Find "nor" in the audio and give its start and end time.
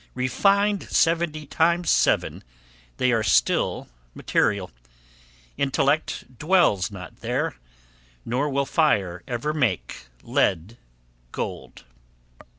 8.25-8.49